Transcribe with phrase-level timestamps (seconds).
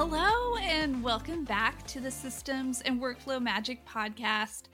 [0.00, 4.66] Hello, and welcome back to the Systems and Workflow Magic podcast.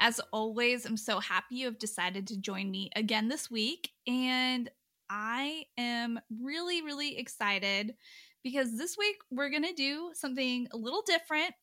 [0.00, 3.90] As always, I'm so happy you have decided to join me again this week.
[4.08, 4.68] And
[5.08, 7.94] I am really, really excited
[8.42, 11.54] because this week we're going to do something a little different.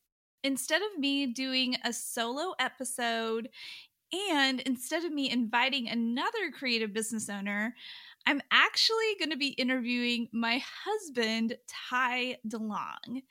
[0.46, 3.50] Instead of me doing a solo episode
[4.32, 7.76] and instead of me inviting another creative business owner,
[8.26, 13.24] I'm actually going to be interviewing my husband, Ty DeLong.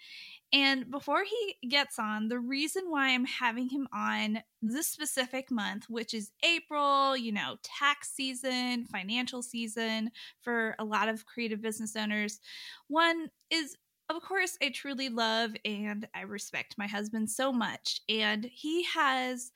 [0.53, 5.85] And before he gets on, the reason why I'm having him on this specific month,
[5.91, 11.95] which is April, you know, tax season, financial season for a lot of creative business
[11.95, 12.41] owners,
[12.89, 13.77] one is
[14.11, 18.01] of course, I truly love and I respect my husband so much.
[18.09, 19.53] And he has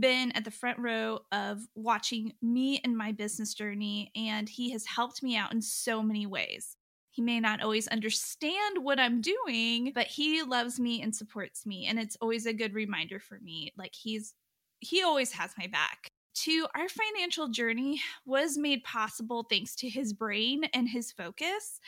[0.00, 4.84] been at the front row of watching me and my business journey, and he has
[4.86, 6.76] helped me out in so many ways.
[7.10, 11.86] He may not always understand what I'm doing, but he loves me and supports me.
[11.86, 13.72] And it's always a good reminder for me.
[13.78, 14.34] Like he's,
[14.80, 16.08] he always has my back.
[16.38, 21.78] To our financial journey was made possible thanks to his brain and his focus.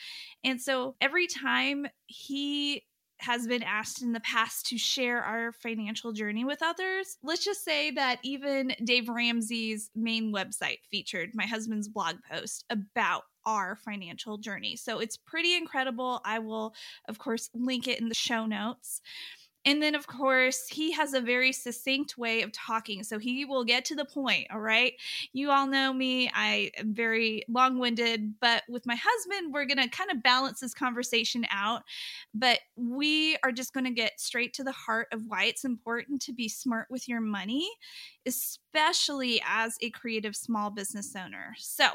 [0.44, 2.84] And so every time he
[3.19, 7.19] has been asked in the past to share our financial journey with others.
[7.22, 13.22] Let's just say that even Dave Ramsey's main website featured my husband's blog post about
[13.47, 14.77] our financial journey.
[14.77, 16.20] So it's pretty incredible.
[16.25, 16.75] I will,
[17.09, 19.00] of course, link it in the show notes.
[19.67, 23.03] And then, of course, he has a very succinct way of talking.
[23.03, 24.47] So he will get to the point.
[24.53, 24.94] All right.
[25.32, 26.31] You all know me.
[26.32, 30.60] I am very long winded, but with my husband, we're going to kind of balance
[30.60, 31.82] this conversation out.
[32.32, 36.22] But we are just going to get straight to the heart of why it's important
[36.22, 37.69] to be smart with your money,
[38.25, 41.54] especially as a creative small business owner.
[41.59, 41.88] So,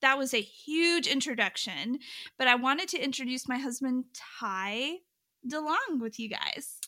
[0.00, 1.98] that was a huge introduction,
[2.38, 4.98] but I wanted to introduce my husband, Ty
[5.44, 6.78] DeLong, with you guys.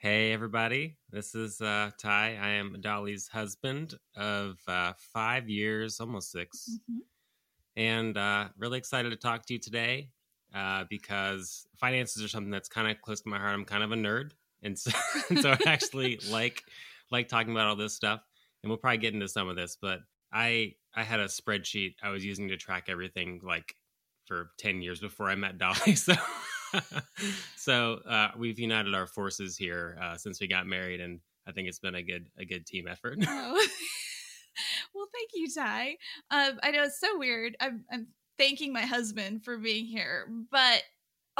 [0.00, 0.96] Hey, everybody.
[1.10, 2.38] This is uh, Ty.
[2.40, 6.98] I am Dolly's husband of uh, five years, almost 6 mm-hmm.
[7.76, 10.10] And uh, really excited to talk to you today
[10.54, 13.54] uh, because finances are something that's kind of close to my heart.
[13.54, 14.30] I'm kind of a nerd.
[14.62, 14.92] And so,
[15.30, 16.62] and so I actually like
[17.10, 18.20] like talking about all this stuff.
[18.62, 19.98] And we'll probably get into some of this, but
[20.32, 23.74] I I had a spreadsheet I was using to track everything like
[24.26, 25.96] for 10 years before I met Dolly.
[25.96, 26.14] So
[27.56, 31.68] so uh, we've united our forces here uh, since we got married, and I think
[31.68, 33.18] it's been a good a good team effort.
[33.26, 33.66] oh.
[34.94, 35.96] well, thank you, Ty.
[36.30, 37.56] Um, I know it's so weird.
[37.60, 38.08] I'm, I'm
[38.38, 40.82] thanking my husband for being here, but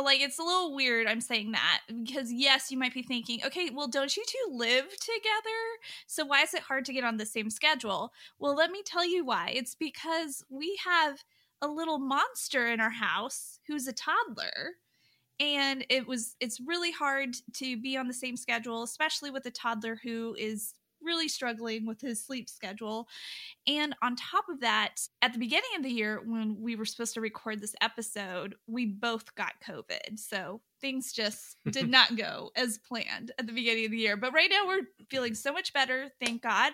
[0.03, 3.71] like it's a little weird I'm saying that because yes, you might be thinking, okay,
[3.71, 5.59] well, don't you two live together?
[6.07, 8.13] So why is it hard to get on the same schedule?
[8.39, 9.53] Well, let me tell you why.
[9.55, 11.25] It's because we have
[11.61, 14.75] a little monster in our house who's a toddler
[15.41, 19.51] and it was it's really hard to be on the same schedule especially with a
[19.51, 23.09] toddler who is really struggling with his sleep schedule.
[23.67, 27.15] And on top of that at the beginning of the year when we were supposed
[27.15, 30.19] to record this episode we both got covid.
[30.19, 34.17] So things just did not go as planned at the beginning of the year.
[34.17, 36.73] But right now we're feeling so much better thank god.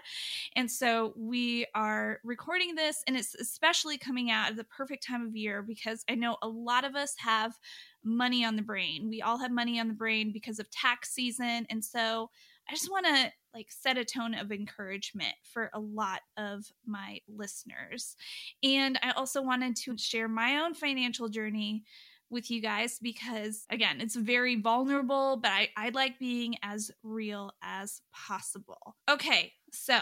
[0.57, 5.27] And so we are recording this and it's especially coming out at the perfect time
[5.27, 7.59] of year because i know a lot of us have
[8.05, 9.09] money on the brain.
[9.09, 11.67] We all have money on the brain because of tax season.
[11.71, 12.31] And so
[12.69, 17.21] I just want to like set a tone of encouragement for a lot of my
[17.29, 18.17] listeners.
[18.63, 21.85] And I also wanted to share my own financial journey
[22.31, 27.53] with you guys because again it's very vulnerable but I, I like being as real
[27.63, 29.99] as possible okay so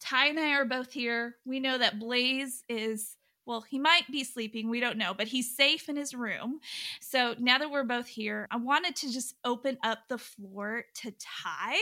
[0.00, 3.16] ty and i are both here we know that blaze is
[3.46, 4.68] well, he might be sleeping.
[4.68, 6.60] We don't know, but he's safe in his room.
[7.00, 11.12] So now that we're both here, I wanted to just open up the floor to
[11.12, 11.76] Ty.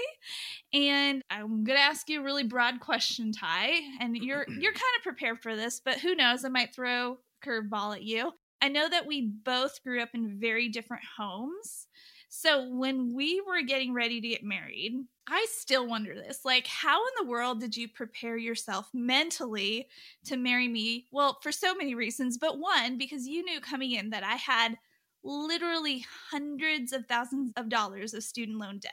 [0.72, 3.72] And I'm going to ask you a really broad question, Ty.
[4.00, 6.44] And you're you're kind of prepared for this, but who knows?
[6.44, 8.32] I might throw a curveball at you.
[8.60, 11.86] I know that we both grew up in very different homes.
[12.28, 14.92] So when we were getting ready to get married,
[15.28, 16.44] I still wonder this.
[16.44, 19.88] Like, how in the world did you prepare yourself mentally
[20.26, 21.06] to marry me?
[21.12, 24.76] Well, for so many reasons, but one, because you knew coming in that I had
[25.22, 28.92] literally hundreds of thousands of dollars of student loan debt.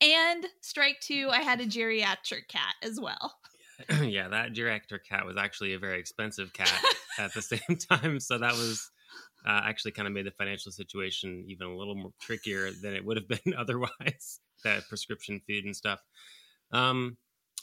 [0.00, 3.36] And strike two, I had a geriatric cat as well.
[4.02, 6.72] yeah, that geriatric cat was actually a very expensive cat
[7.18, 8.20] at the same time.
[8.20, 8.90] So that was
[9.46, 13.04] uh, actually kind of made the financial situation even a little more trickier than it
[13.04, 14.40] would have been otherwise.
[14.62, 16.00] That prescription food and stuff.
[16.72, 17.16] Um,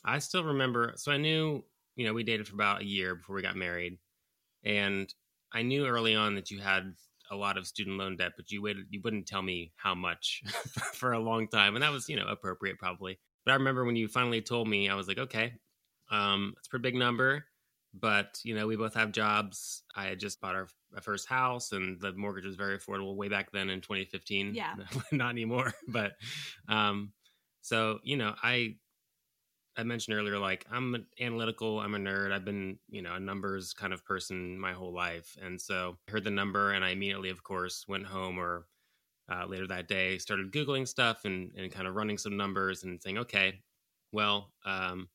[0.03, 0.93] I still remember.
[0.95, 1.63] So I knew,
[1.95, 3.97] you know, we dated for about a year before we got married,
[4.63, 5.13] and
[5.53, 6.93] I knew early on that you had
[7.29, 10.43] a lot of student loan debt, but you waited, you wouldn't tell me how much
[10.93, 13.19] for a long time, and that was, you know, appropriate probably.
[13.45, 15.53] But I remember when you finally told me, I was like, okay,
[16.11, 17.45] um, it's a pretty big number,
[17.93, 19.83] but you know, we both have jobs.
[19.95, 23.27] I had just bought our, our first house, and the mortgage was very affordable way
[23.27, 24.53] back then in 2015.
[24.53, 24.75] Yeah,
[25.11, 25.73] not anymore.
[25.87, 26.13] But
[26.67, 27.11] um,
[27.61, 28.75] so you know, I
[29.77, 32.31] I mentioned earlier, like I'm analytical, I'm a nerd.
[32.31, 35.37] I've been, you know, a numbers kind of person my whole life.
[35.41, 38.67] And so I heard the number and I immediately, of course, went home or
[39.31, 43.01] uh, later that day, started Googling stuff and, and kind of running some numbers and
[43.01, 43.61] saying, okay,
[44.11, 45.07] well, um,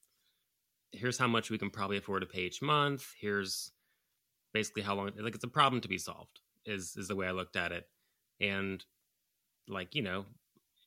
[0.93, 3.07] here's how much we can probably afford to pay each month.
[3.21, 3.73] Here's
[4.53, 7.33] basically how long, like it's a problem to be solved is, is the way I
[7.33, 7.89] looked at it.
[8.41, 8.85] And
[9.69, 10.25] like, you know,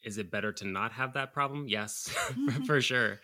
[0.03, 1.67] is it better to not have that problem?
[1.67, 2.15] Yes,
[2.65, 3.19] for sure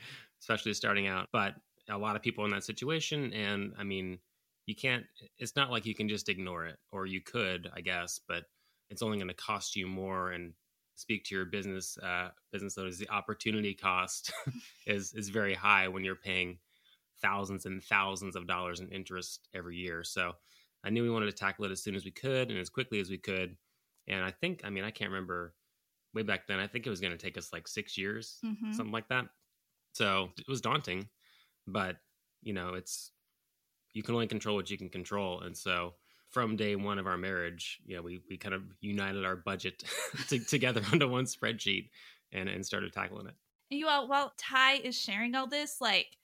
[0.46, 1.30] especially starting out.
[1.32, 1.56] But
[1.90, 4.20] a lot of people in that situation, and I mean,
[4.66, 5.06] you can't.
[5.38, 8.44] It's not like you can just ignore it, or you could, I guess, but
[8.90, 10.54] it's only going to cost you more and
[10.96, 12.98] speak to your business uh, business owners.
[12.98, 14.32] The opportunity cost
[14.88, 16.58] is is very high when you're paying
[17.22, 20.04] thousands and thousands of dollars in interest every year.
[20.04, 20.34] So
[20.84, 23.00] I knew we wanted to tackle it as soon as we could and as quickly
[23.00, 23.56] as we could.
[24.08, 25.54] And I think, I mean, I can't remember
[26.14, 26.60] way back then.
[26.60, 28.72] I think it was going to take us like six years, mm-hmm.
[28.72, 29.26] something like that.
[29.94, 31.10] So it was daunting,
[31.68, 31.98] but
[32.44, 33.12] you know, it's
[33.94, 35.42] you can only control what you can control.
[35.42, 35.94] And so
[36.30, 39.84] from day one of our marriage, you know, we, we kind of united our budget
[40.28, 41.90] to, together onto one spreadsheet
[42.32, 43.36] and, and started tackling it.
[43.70, 46.18] You all, while Ty is sharing all this, like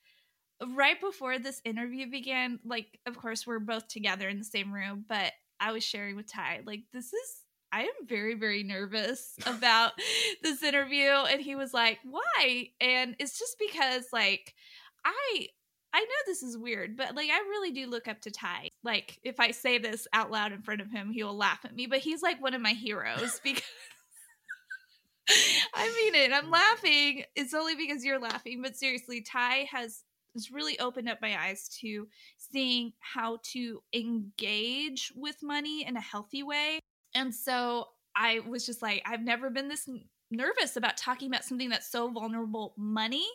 [0.67, 5.05] right before this interview began, like, of course, we're both together in the same room,
[5.07, 7.41] but I was sharing with Ty, like, this is
[7.71, 9.93] I am very, very nervous about
[10.43, 11.09] this interview.
[11.09, 12.69] And he was like, Why?
[12.79, 14.53] And it's just because, like,
[15.05, 15.47] I.
[15.93, 18.69] I know this is weird, but like I really do look up to Ty.
[18.81, 21.75] Like if I say this out loud in front of him, he will laugh at
[21.75, 23.61] me, but he's like one of my heroes because
[25.73, 26.31] I mean it.
[26.31, 27.23] I'm laughing.
[27.35, 31.69] It's only because you're laughing, but seriously, Ty has has really opened up my eyes
[31.81, 32.07] to
[32.37, 36.79] seeing how to engage with money in a healthy way.
[37.13, 39.89] And so I was just like, I've never been this
[40.31, 43.27] nervous about talking about something that's so vulnerable money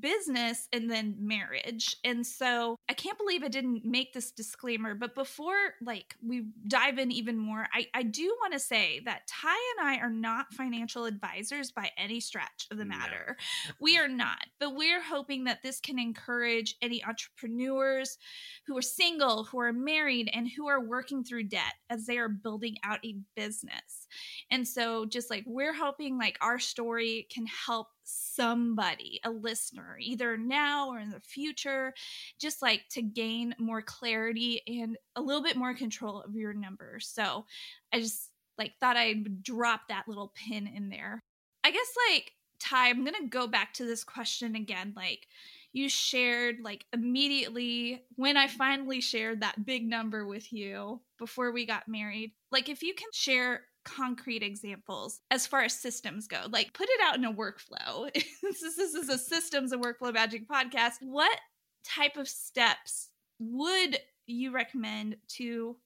[0.00, 1.96] business and then marriage.
[2.04, 4.94] And so I can't believe I didn't make this disclaimer.
[4.94, 9.26] But before like we dive in even more, I, I do want to say that
[9.28, 13.36] Ty and I are not financial advisors by any stretch of the matter.
[13.68, 13.74] No.
[13.80, 14.46] we are not.
[14.58, 18.18] But we're hoping that this can encourage any entrepreneurs
[18.66, 22.28] who are single, who are married, and who are working through debt as they are
[22.28, 24.06] building out a business.
[24.50, 30.36] And so just like we're hoping like our story can help somebody, a listener, either
[30.36, 31.92] now or in the future,
[32.38, 37.08] just like to gain more clarity and a little bit more control of your numbers.
[37.08, 37.44] So
[37.92, 41.20] I just like thought I'd drop that little pin in there.
[41.64, 44.94] I guess like Ty, I'm gonna go back to this question again.
[44.96, 45.26] Like
[45.72, 51.66] you shared like immediately when I finally shared that big number with you before we
[51.66, 52.32] got married.
[52.50, 56.42] Like if you can share concrete examples as far as systems go.
[56.50, 58.12] Like put it out in a workflow.
[58.42, 60.94] this, is, a systems and workflow magic podcast.
[61.00, 61.38] What
[61.84, 65.76] type of steps would you recommend to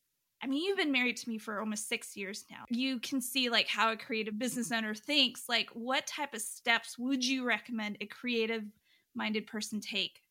[0.43, 2.65] I mean, you've been married to me for almost six years now.
[2.71, 5.51] You can see like how a creative business owner thinks.
[5.51, 8.63] Like, what type of steps would you recommend a creative
[9.15, 10.23] minded person take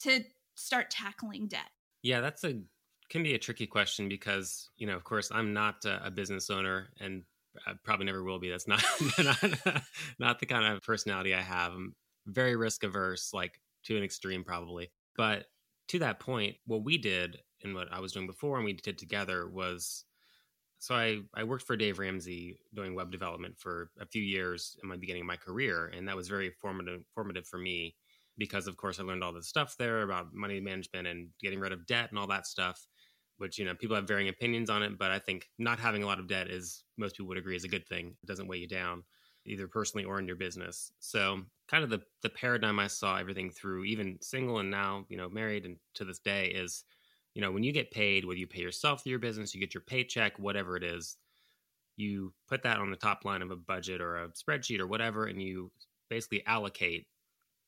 [0.00, 1.68] to start tackling debt?
[2.02, 2.60] Yeah, that's a
[3.08, 6.88] can be a tricky question because you know of course i'm not a, business owner
[7.00, 7.22] and
[7.66, 8.50] I probably never will be.
[8.50, 8.84] That's not
[9.18, 9.82] not,
[10.18, 11.72] not the kind of personality i have.
[11.72, 11.94] I'm
[12.26, 14.90] very risk averse like to an extreme probably.
[15.16, 15.46] But
[15.88, 18.98] to that point what we did and what i was doing before and we did
[18.98, 20.04] together was
[20.80, 24.88] so I, I worked for Dave Ramsey doing web development for a few years in
[24.88, 27.96] my beginning of my career, and that was very formative formative for me
[28.36, 31.72] because of course I learned all this stuff there about money management and getting rid
[31.72, 32.86] of debt and all that stuff
[33.38, 36.06] which you know people have varying opinions on it but i think not having a
[36.06, 38.58] lot of debt is most people would agree is a good thing it doesn't weigh
[38.58, 39.02] you down
[39.46, 43.50] either personally or in your business so kind of the the paradigm i saw everything
[43.50, 46.84] through even single and now you know married and to this day is
[47.34, 49.74] you know when you get paid whether you pay yourself through your business you get
[49.74, 51.16] your paycheck whatever it is
[51.98, 55.26] you put that on the top line of a budget or a spreadsheet or whatever,
[55.26, 55.70] and you
[56.08, 57.06] basically allocate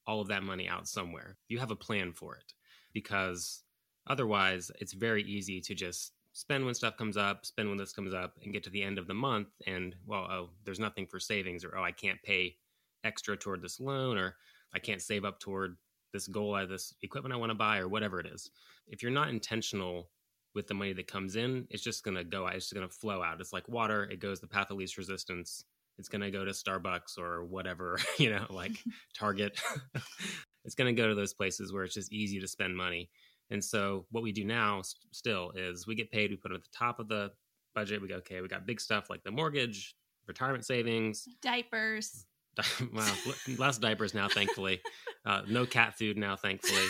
[0.06, 1.36] all of that money out somewhere.
[1.48, 2.54] You have a plan for it
[2.94, 3.64] because
[4.11, 8.12] otherwise, it's very easy to just spend when stuff comes up, spend when this comes
[8.12, 11.21] up, and get to the end of the month and, well, oh, there's nothing for
[11.21, 12.57] savings, or oh, I can't pay
[13.05, 14.37] extra toward this loan, or
[14.75, 15.76] I can't save up toward
[16.12, 18.50] this goal, of this equipment I want to buy, or whatever it is.
[18.88, 20.11] If you're not intentional
[20.55, 22.57] with the money that comes in, it's just going to go out.
[22.57, 23.40] It's just going to flow out.
[23.40, 24.05] It's like water.
[24.05, 25.64] It goes the path of least resistance.
[25.99, 28.73] It's going to go to Starbucks or whatever, you know, like
[29.14, 29.61] Target.
[30.64, 33.11] it's going to go to those places where it's just easy to spend money.
[33.50, 36.57] And so what we do now st- still is we get paid, we put it
[36.57, 37.33] at the top of the
[37.75, 38.00] budget.
[38.00, 39.95] We go, okay, we got big stuff like the mortgage,
[40.26, 42.26] retirement savings, diapers.
[42.92, 43.12] wow,
[43.59, 44.80] less diapers now, thankfully.
[45.26, 46.87] Uh, no cat food now, thankfully.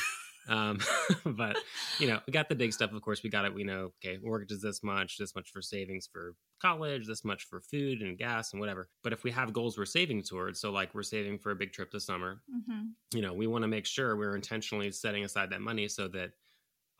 [0.49, 0.79] Um,
[1.25, 1.57] but
[1.99, 2.93] you know, we got the big stuff.
[2.93, 3.53] Of course, we got it.
[3.53, 7.45] We know, okay, mortgage is this much, this much for savings for college, this much
[7.45, 8.89] for food and gas and whatever.
[9.03, 11.73] But if we have goals we're saving towards, so like we're saving for a big
[11.73, 13.17] trip this summer, mm-hmm.
[13.17, 16.31] you know, we want to make sure we're intentionally setting aside that money so that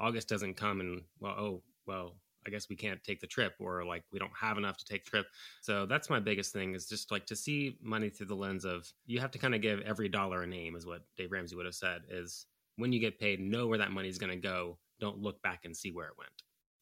[0.01, 2.17] August doesn't come and well, oh, well,
[2.47, 5.05] I guess we can't take the trip or like we don't have enough to take
[5.05, 5.27] the trip.
[5.61, 8.91] So that's my biggest thing is just like to see money through the lens of
[9.07, 11.67] you have to kind of give every dollar a name is what Dave Ramsey would
[11.67, 14.79] have said is when you get paid, know where that money is going to go.
[15.01, 16.31] Don't look back and see where it went.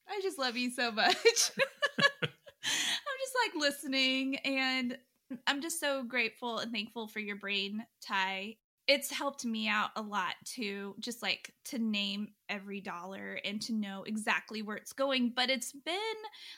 [0.08, 1.16] I just love you so much.
[1.18, 2.28] I'm
[3.20, 4.96] just like listening and
[5.46, 8.56] I'm just so grateful and thankful for your brain, Ty.
[8.86, 13.72] It's helped me out a lot to just like to name every dollar and to
[13.72, 15.32] know exactly where it's going.
[15.34, 15.94] But it's been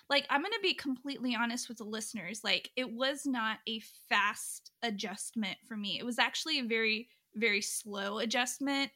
[0.08, 2.42] like, I'm going to be completely honest with the listeners.
[2.44, 5.98] Like, it was not a fast adjustment for me.
[5.98, 8.90] It was actually a very, very slow adjustment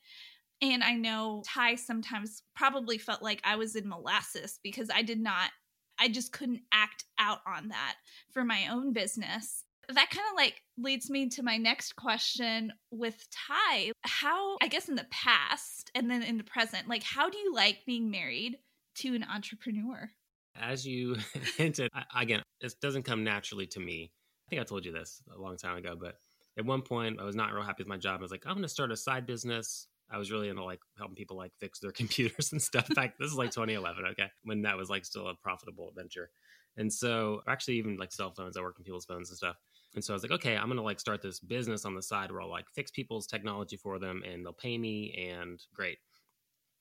[0.62, 5.20] and I know Ty sometimes probably felt like I was in molasses because I did
[5.20, 5.50] not,
[5.98, 7.96] I just couldn't act out on that
[8.30, 9.64] for my own business.
[9.88, 13.92] That kind of like leads me to my next question with Ty.
[14.02, 17.54] How, I guess, in the past and then in the present, like, how do you
[17.54, 18.58] like being married
[18.96, 20.10] to an entrepreneur?
[20.56, 21.16] As you
[21.56, 24.12] hinted, again, this doesn't come naturally to me.
[24.46, 26.16] I think I told you this a long time ago, but
[26.58, 28.20] at one point I was not real happy with my job.
[28.20, 29.88] I was like, I'm going to start a side business.
[30.10, 33.18] I was really into like helping people like fix their computers and stuff back.
[33.18, 36.30] this is like 2011, okay, when that was like still a profitable venture.
[36.76, 39.56] And so, actually, even like cell phones, I worked on people's phones and stuff.
[39.94, 42.30] And so I was like, okay, I'm gonna like start this business on the side
[42.32, 45.98] where I'll like fix people's technology for them, and they'll pay me, and great.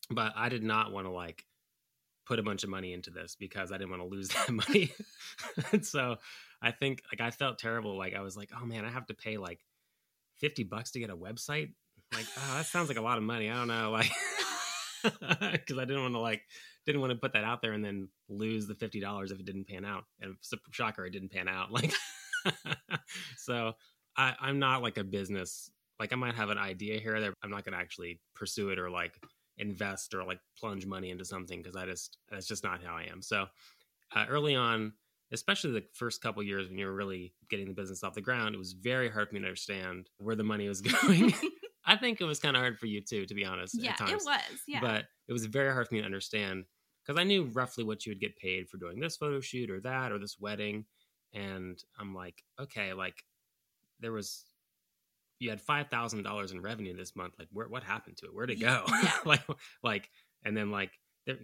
[0.10, 1.46] But I did not want to like
[2.26, 4.92] put a bunch of money into this because I didn't want to lose that money.
[5.72, 6.18] and so
[6.62, 7.98] I think like I felt terrible.
[7.98, 9.60] Like I was like, oh man, I have to pay like
[10.38, 11.74] 50 bucks to get a website
[12.14, 13.50] like, oh, that sounds like a lot of money.
[13.50, 14.12] I don't know, like,
[15.04, 16.42] because I didn't want to like
[16.86, 19.46] didn't want to put that out there and then lose the fifty dollars if it
[19.46, 20.04] didn't pan out.
[20.22, 20.36] And
[20.72, 21.70] shocker, it didn't pan out.
[21.72, 21.92] Like,
[23.38, 23.74] so
[24.18, 25.70] I, I'm not like a business.
[26.00, 28.80] Like, I might have an idea here that I'm not going to actually pursue it
[28.80, 29.14] or like
[29.58, 33.04] invest or like plunge money into something because I just that's just not how I
[33.04, 33.22] am.
[33.22, 33.46] So
[34.16, 34.94] uh, early on,
[35.32, 38.60] especially the first couple years when you're really getting the business off the ground, it
[38.60, 41.34] was very hard for me to understand where the money was going.
[41.86, 43.76] I think it was kind of hard for you too, to be honest.
[43.78, 44.40] Yeah, it was.
[44.68, 46.64] Yeah, but it was very hard for me to understand
[47.06, 49.82] because I knew roughly what you would get paid for doing this photo shoot or
[49.82, 50.86] that or this wedding,
[51.34, 53.24] and I'm like, okay, like
[54.00, 54.46] there was
[55.40, 57.34] you had five thousand dollars in revenue this month.
[57.38, 58.34] Like, where what happened to it?
[58.34, 58.86] Where'd it go?
[59.04, 59.12] Yeah.
[59.26, 59.44] like,
[59.84, 60.10] like,
[60.46, 60.92] and then like,
[61.26, 61.38] there,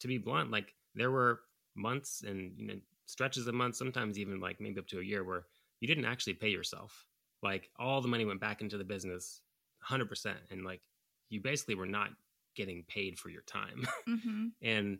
[0.00, 1.40] to be blunt, like there were
[1.74, 2.74] months and you know
[3.06, 5.44] stretches of months, sometimes even like maybe up to a year where
[5.80, 7.06] you didn't actually pay yourself.
[7.42, 9.42] Like all the money went back into the business
[9.88, 10.80] 100% and like
[11.28, 12.10] you basically were not
[12.56, 14.46] getting paid for your time mm-hmm.
[14.62, 14.98] and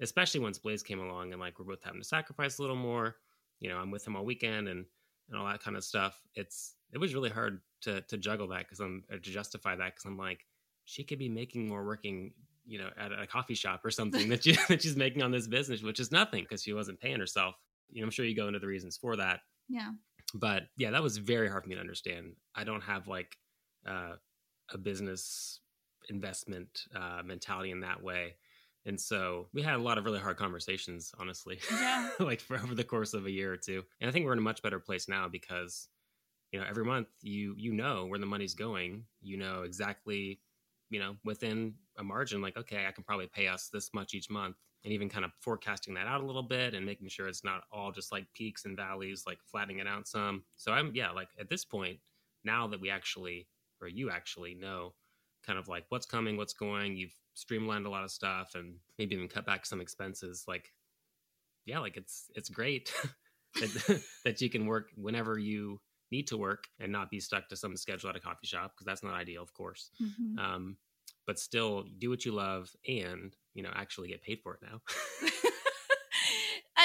[0.00, 3.16] especially once blaze came along and like we're both having to sacrifice a little more
[3.60, 4.84] you know i'm with him all weekend and
[5.28, 6.20] and all that kind of stuff.
[6.34, 10.04] It's it was really hard to to juggle that because i'm to justify that because
[10.04, 10.44] i'm like
[10.84, 12.32] she could be making more working
[12.66, 15.46] you know at a coffee shop or something that, she, that she's making on this
[15.46, 17.54] business which is nothing because she wasn't paying herself.
[17.90, 19.40] You know i'm sure you go into the reasons for that.
[19.68, 19.92] Yeah.
[20.34, 22.32] But yeah that was very hard for me to understand.
[22.54, 23.36] I don't have like
[23.86, 24.14] uh,
[24.72, 25.60] a business
[26.08, 28.34] investment uh, mentality in that way.
[28.88, 32.08] And so we had a lot of really hard conversations, honestly, yeah.
[32.20, 33.84] like for over the course of a year or two.
[34.00, 35.88] And I think we're in a much better place now because,
[36.52, 39.04] you know, every month you you know where the money's going.
[39.20, 40.40] You know exactly,
[40.88, 44.30] you know, within a margin, like okay, I can probably pay us this much each
[44.30, 47.44] month, and even kind of forecasting that out a little bit and making sure it's
[47.44, 50.44] not all just like peaks and valleys, like flattening it out some.
[50.56, 51.98] So I'm yeah, like at this point,
[52.42, 53.48] now that we actually
[53.82, 54.94] or you actually know
[55.44, 56.96] kind of like what's coming, what's going.
[56.96, 60.44] You've streamlined a lot of stuff and maybe even cut back some expenses.
[60.48, 60.72] Like,
[61.66, 62.92] yeah, like it's it's great.
[63.60, 65.80] that, that you can work whenever you
[66.10, 68.86] need to work and not be stuck to some schedule at a coffee shop because
[68.86, 69.90] that's not ideal, of course.
[70.02, 70.38] Mm-hmm.
[70.38, 70.76] Um,
[71.26, 74.80] but still do what you love and you know actually get paid for it now.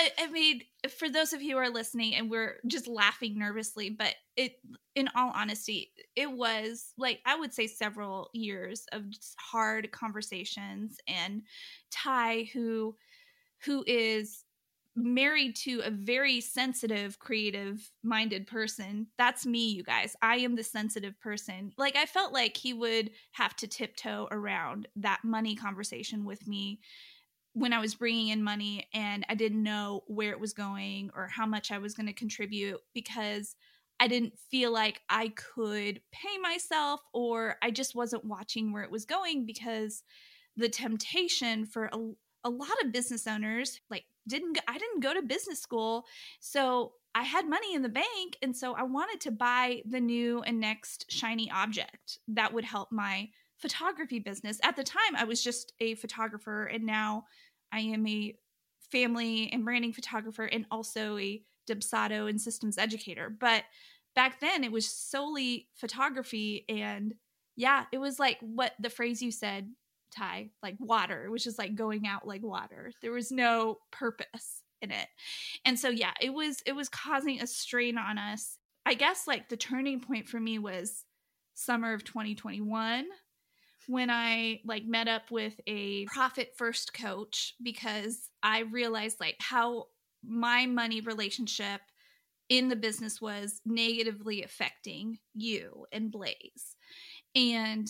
[0.04, 0.62] I, I mean,
[0.98, 4.54] for those of you who are listening, and we're just laughing nervously, but it,
[4.96, 9.04] in all honesty, it was like I would say several years of
[9.38, 10.98] hard conversations.
[11.08, 11.44] And
[11.92, 12.96] Ty, who,
[13.66, 14.44] who is
[14.96, 19.08] married to a very sensitive, creative minded person.
[19.18, 20.16] That's me, you guys.
[20.22, 21.72] I am the sensitive person.
[21.78, 26.80] Like, I felt like he would have to tiptoe around that money conversation with me
[27.54, 31.28] when I was bringing in money and I didn't know where it was going or
[31.28, 33.56] how much I was going to contribute because
[34.00, 38.92] I didn't feel like I could pay myself or I just wasn't watching where it
[38.92, 40.04] was going because
[40.58, 41.98] the temptation for a,
[42.44, 46.06] a lot of business owners like didn't I didn't go to business school
[46.40, 50.42] so I had money in the bank and so I wanted to buy the new
[50.42, 53.30] and next shiny object that would help my
[53.64, 54.60] photography business.
[54.62, 57.24] At the time I was just a photographer and now
[57.72, 58.36] I am a
[58.92, 63.30] family and branding photographer and also a Dubsado and systems educator.
[63.30, 63.64] But
[64.16, 67.14] back then it was solely photography and
[67.56, 69.70] yeah, it was like what the phrase you said
[70.14, 72.92] Ty, like water, which is like going out like water.
[73.02, 75.08] There was no purpose in it.
[75.64, 78.58] And so yeah, it was it was causing a strain on us.
[78.86, 81.06] I guess like the turning point for me was
[81.54, 83.06] summer of 2021
[83.88, 89.88] when I like met up with a profit first coach because I realized like how
[90.26, 91.82] my money relationship
[92.50, 96.76] in the business was negatively affecting you and Blaze.
[97.36, 97.88] And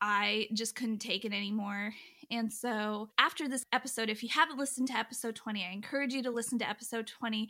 [0.00, 1.94] I just couldn't take it anymore.
[2.34, 6.22] And so, after this episode, if you haven't listened to episode 20, I encourage you
[6.24, 7.48] to listen to episode 20.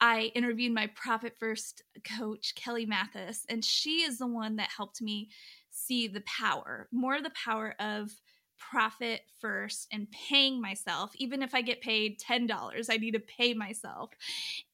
[0.00, 1.84] I interviewed my Profit First
[2.18, 5.28] coach, Kelly Mathis, and she is the one that helped me
[5.70, 8.10] see the power, more the power of
[8.58, 13.52] profit first and paying myself even if i get paid $10 i need to pay
[13.52, 14.10] myself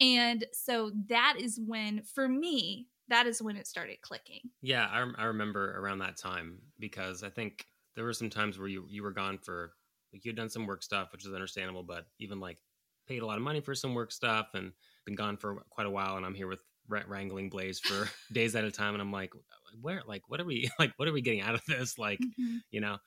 [0.01, 4.41] and so that is when for me that is when it started clicking.
[4.63, 8.69] Yeah, I, I remember around that time because I think there were some times where
[8.69, 9.73] you you were gone for
[10.13, 12.59] like you'd done some work stuff, which is understandable, but even like
[13.07, 14.73] paid a lot of money for some work stuff and
[15.05, 18.65] been gone for quite a while, and I'm here with wrangling Blaze for days at
[18.65, 19.33] a time, and I'm like,
[19.81, 21.99] where like what are we like what are we getting out of this?
[21.99, 22.59] Like mm-hmm.
[22.71, 22.99] you know?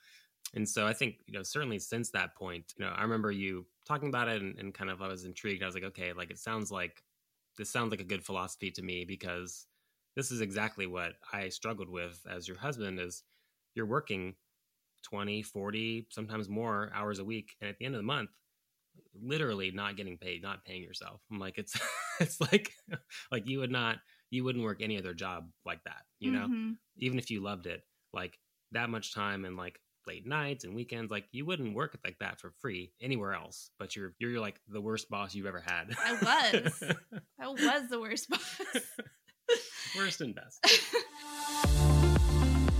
[0.55, 3.65] And so i think you know certainly since that point you know i remember you
[3.87, 5.63] talking about it and, and kind of i was intrigued.
[5.63, 7.01] I was like okay like it sounds like
[7.57, 9.65] this sounds like a good philosophy to me because
[10.15, 13.23] this is exactly what I struggled with as your husband is
[13.75, 14.35] you're working
[15.03, 18.29] 20, 40, sometimes more hours a week and at the end of the month
[19.21, 21.21] literally not getting paid, not paying yourself.
[21.31, 21.79] I'm like it's
[22.19, 22.71] it's like
[23.31, 23.97] like you would not
[24.29, 26.47] you wouldn't work any other job like that, you know?
[26.47, 26.71] Mm-hmm.
[26.97, 27.81] Even if you loved it,
[28.13, 28.37] like
[28.71, 32.37] that much time and like late nights and weekends like you wouldn't work like that
[32.37, 36.11] for free anywhere else but you're you're like the worst boss you've ever had i
[36.11, 36.83] was
[37.39, 38.59] i was the worst boss
[39.97, 40.65] Worst and best.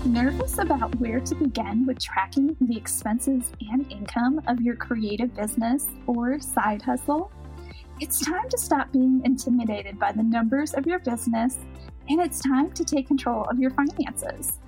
[0.06, 5.88] Nervous about where to begin with tracking the expenses and income of your creative business
[6.08, 7.32] or side hustle?
[8.02, 11.58] It's time to stop being intimidated by the numbers of your business
[12.10, 14.60] and it's time to take control of your finances.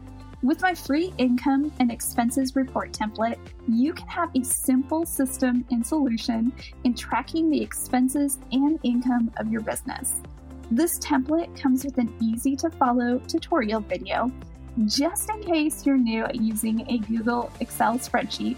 [0.42, 5.86] With my free income and expenses report template, you can have a simple system and
[5.86, 6.54] solution
[6.86, 10.14] in tracking the expenses and income of your business.
[10.72, 14.32] This template comes with an easy to follow tutorial video,
[14.86, 18.58] just in case you're new at using a Google Excel spreadsheet.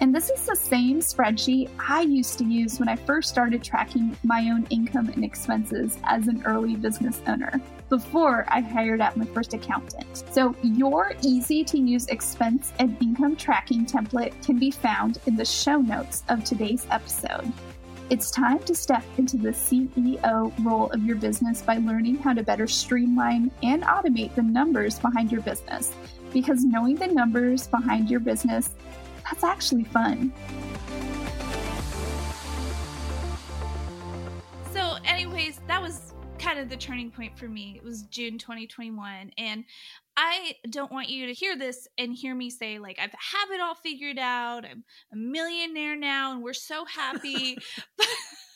[0.00, 4.16] And this is the same spreadsheet I used to use when I first started tracking
[4.24, 9.26] my own income and expenses as an early business owner before I hired out my
[9.26, 10.24] first accountant.
[10.30, 15.44] So, your easy to use expense and income tracking template can be found in the
[15.44, 17.52] show notes of today's episode.
[18.10, 22.42] It's time to step into the CEO role of your business by learning how to
[22.42, 25.94] better streamline and automate the numbers behind your business.
[26.32, 28.70] Because knowing the numbers behind your business,
[29.22, 30.32] that's actually fun.
[36.50, 37.74] Kind of the turning point for me.
[37.76, 39.30] It was June 2021.
[39.38, 39.64] And
[40.16, 43.60] I don't want you to hear this and hear me say, like, I have it
[43.60, 44.64] all figured out.
[44.64, 44.82] I'm
[45.12, 47.56] a millionaire now and we're so happy.
[47.96, 48.06] but,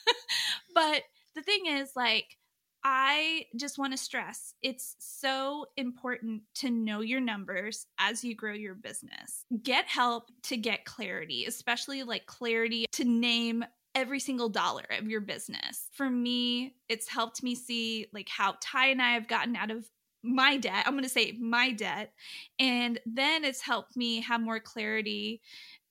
[0.75, 1.03] but
[1.37, 2.37] the thing is, like,
[2.83, 8.53] I just want to stress it's so important to know your numbers as you grow
[8.53, 9.47] your business.
[9.63, 15.21] Get help to get clarity, especially like clarity to name every single dollar of your
[15.21, 15.89] business.
[15.93, 19.89] For me, it's helped me see like how Ty and I have gotten out of
[20.23, 20.85] my debt.
[20.87, 22.13] I'm going to say my debt.
[22.59, 25.41] And then it's helped me have more clarity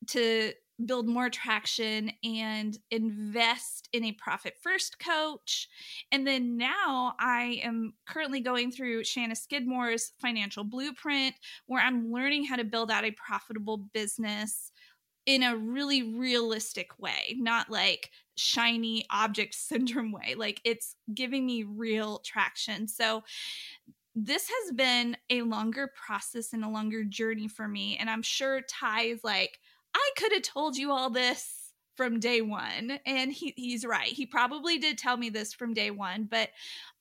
[0.07, 0.53] to
[0.85, 5.69] build more traction and invest in a profit first coach.
[6.11, 11.35] And then now I am currently going through Shanna Skidmore's financial blueprint,
[11.67, 14.71] where I'm learning how to build out a profitable business
[15.25, 20.36] in a really realistic way, not like shiny object syndrome way.
[20.38, 22.88] Like it's giving me real traction.
[22.88, 23.23] So
[24.15, 27.97] this has been a longer process and a longer journey for me.
[27.97, 29.59] And I'm sure Ty is like,
[29.95, 32.99] I could have told you all this from day one.
[33.05, 34.07] And he, he's right.
[34.07, 36.49] He probably did tell me this from day one, but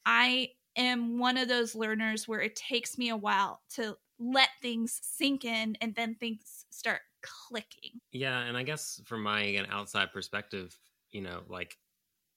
[0.06, 4.98] I am one of those learners where it takes me a while to let things
[5.02, 8.00] sink in and then things start clicking.
[8.12, 8.40] Yeah.
[8.40, 10.78] And I guess from my again, outside perspective,
[11.10, 11.76] you know, like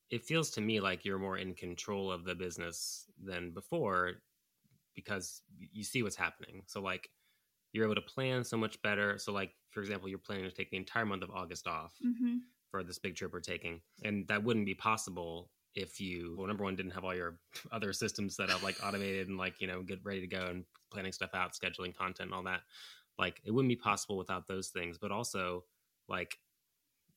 [0.09, 4.13] it feels to me like you're more in control of the business than before
[4.95, 6.63] because you see what's happening.
[6.67, 7.09] So like
[7.73, 9.17] you're able to plan so much better.
[9.17, 12.37] So like for example, you're planning to take the entire month of August off mm-hmm.
[12.71, 16.63] for this big trip we're taking, and that wouldn't be possible if you well number
[16.63, 17.37] one didn't have all your
[17.71, 20.63] other systems set up like automated and like you know get ready to go and
[20.89, 22.61] planning stuff out scheduling content and all that
[23.17, 25.63] like it wouldn't be possible without those things but also
[26.07, 26.37] like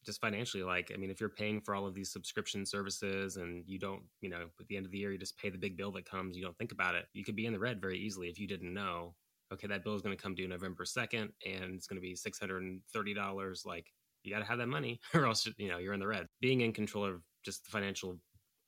[0.05, 3.65] just financially like i mean if you're paying for all of these subscription services and
[3.67, 5.77] you don't you know at the end of the year you just pay the big
[5.77, 7.99] bill that comes you don't think about it you could be in the red very
[7.99, 9.15] easily if you didn't know
[9.53, 12.15] okay that bill is going to come due november 2nd and it's going to be
[12.15, 16.07] $630 like you got to have that money or else you know you're in the
[16.07, 16.27] red.
[16.41, 18.19] Being in control of just the financial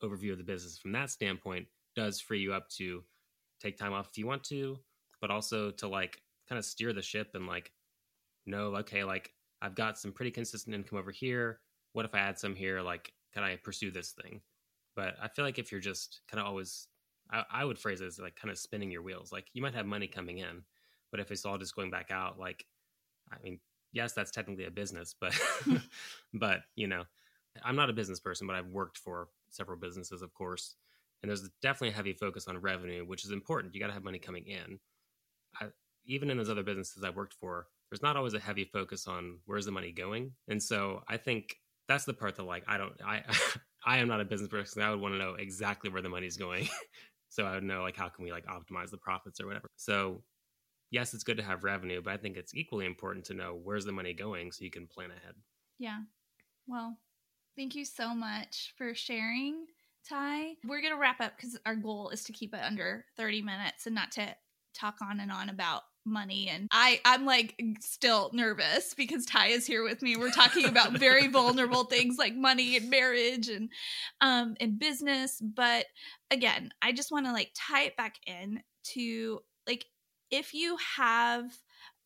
[0.03, 3.03] overview of the business from that standpoint does free you up to
[3.61, 4.79] take time off if you want to
[5.21, 7.73] but also to like kind of steer the ship and like
[8.47, 9.33] know okay like
[9.63, 11.61] I've got some pretty consistent income over here.
[11.93, 12.81] What if I add some here?
[12.81, 14.41] Like, can I pursue this thing?
[14.97, 16.89] But I feel like if you're just kind of always,
[17.31, 19.33] I, I would phrase it as like kind of spinning your wheels.
[19.33, 20.63] Like you might have money coming in,
[21.11, 22.65] but if it's all just going back out, like,
[23.33, 23.61] I mean,
[23.93, 25.39] yes, that's technically a business, but,
[26.35, 27.05] but you know,
[27.63, 30.77] I'm not a business person, but I've worked for several businesses, of course.
[31.23, 33.75] And there's definitely a heavy focus on revenue, which is important.
[33.75, 34.79] You got to have money coming in.
[35.61, 35.67] I,
[36.07, 39.39] even in those other businesses I've worked for, there's not always a heavy focus on
[39.47, 40.33] where's the money going.
[40.49, 41.57] And so I think
[41.89, 43.23] that's the part that like I don't I
[43.85, 44.83] I am not a business person.
[44.83, 46.69] I would want to know exactly where the money's going.
[47.29, 49.67] so I would know like how can we like optimize the profits or whatever.
[49.77, 50.23] So
[50.91, 53.85] yes, it's good to have revenue, but I think it's equally important to know where's
[53.85, 55.35] the money going so you can plan ahead.
[55.79, 56.01] Yeah.
[56.67, 56.99] Well,
[57.57, 59.67] thank you so much for sharing,
[60.09, 60.55] Ty.
[60.65, 63.87] We're going to wrap up because our goal is to keep it under 30 minutes
[63.87, 64.35] and not to
[64.75, 69.67] talk on and on about money and i i'm like still nervous because ty is
[69.67, 70.17] here with me.
[70.17, 73.71] We're talking about very vulnerable things like money and marriage and
[74.21, 75.41] um and business.
[75.41, 75.87] But
[76.31, 78.63] again i just want to like tie it back in
[78.95, 79.87] to like
[80.31, 81.53] if you have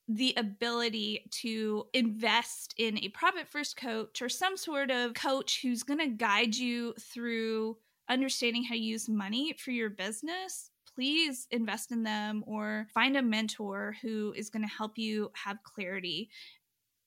[0.08, 5.82] the ability to invest in a profit first coach or some sort of coach who's
[5.82, 7.76] going to guide you through
[8.08, 13.22] understanding how to use money for your business please invest in them or find a
[13.22, 16.30] mentor who is going to help you have clarity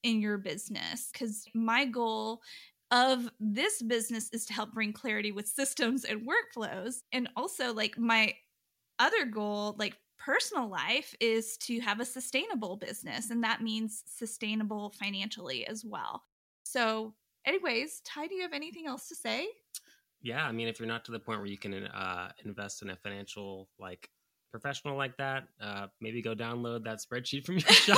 [0.03, 1.09] in your business.
[1.11, 2.41] Because my goal
[2.91, 7.03] of this business is to help bring clarity with systems and workflows.
[7.11, 8.35] And also, like, my
[8.99, 14.89] other goal, like, personal life is to have a sustainable business and that means sustainable
[14.99, 16.23] financially as well
[16.63, 17.13] so
[17.45, 19.47] anyways ty do you have anything else to say
[20.21, 22.89] yeah, I mean, if you're not to the point where you can uh, invest in
[22.89, 24.09] a financial like
[24.51, 27.97] professional like that, uh, maybe go download that spreadsheet from your shop.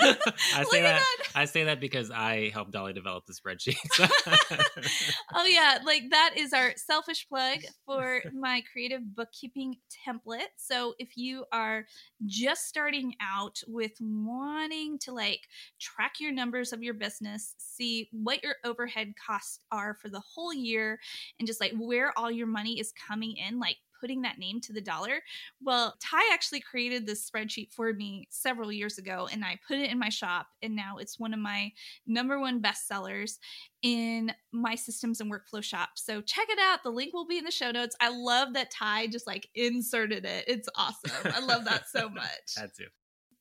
[0.00, 3.76] I say that, that, I say that because I helped Dolly develop the spreadsheet.
[5.34, 10.48] oh yeah, like that is our selfish plug for my creative bookkeeping template.
[10.56, 11.86] So if you are
[12.24, 15.40] just starting out with wanting to like
[15.80, 20.52] track your numbers of your business, see what your overhead costs are for the whole
[20.52, 20.98] year
[21.38, 24.72] and just like where all your money is coming in, like putting that name to
[24.72, 25.20] the dollar.
[25.62, 29.90] Well, Ty actually created this spreadsheet for me several years ago, and I put it
[29.90, 31.72] in my shop, and now it's one of my
[32.06, 33.38] number one bestsellers
[33.82, 35.90] in my systems and workflow shop.
[35.94, 36.82] So check it out.
[36.82, 37.96] The link will be in the show notes.
[38.00, 40.44] I love that Ty just like inserted it.
[40.48, 41.32] It's awesome.
[41.32, 42.54] I love that so much.
[42.56, 42.84] Had to.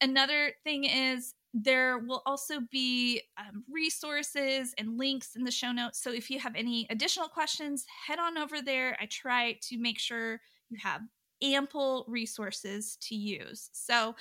[0.01, 6.03] Another thing is there will also be um, resources and links in the show notes.
[6.03, 8.97] So if you have any additional questions, head on over there.
[8.99, 11.01] I try to make sure you have
[11.43, 13.69] ample resources to use.
[13.73, 14.15] So,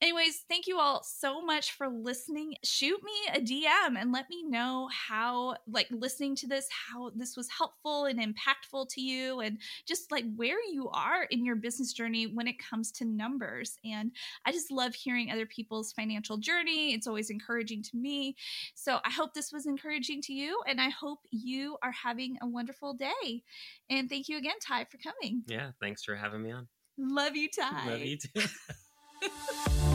[0.00, 2.54] anyways, thank you all so much for listening.
[2.64, 7.36] Shoot me a DM and let me know how, like, listening to this, how this
[7.36, 11.92] was helpful and impactful to you, and just like where you are in your business
[11.92, 13.76] journey when it comes to numbers.
[13.84, 14.12] And
[14.44, 16.94] I just love hearing other people's financial journey.
[16.94, 18.36] It's always encouraging to me.
[18.74, 22.46] So, I hope this was encouraging to you, and I hope you are having a
[22.46, 23.42] wonderful day.
[23.90, 25.42] And thank you again, Ty, for coming.
[25.46, 26.67] Yeah, thanks for having me on.
[26.98, 27.90] Love you, Ty.
[27.90, 29.94] Love you too.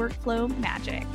[0.00, 1.06] workflow magic.